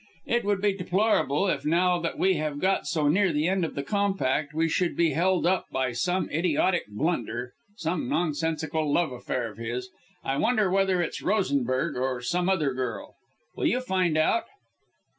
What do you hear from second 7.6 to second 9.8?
some nonsensical love affair of